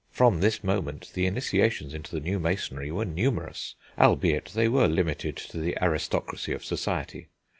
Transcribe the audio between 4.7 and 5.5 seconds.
limited